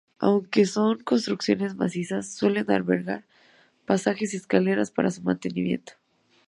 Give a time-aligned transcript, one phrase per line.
[0.17, 3.23] Aunque son construcciones macizas, suele albergar
[3.85, 5.93] pasajes y escaleras para su mantenimiento.